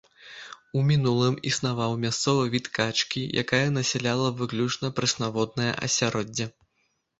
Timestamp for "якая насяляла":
3.43-4.35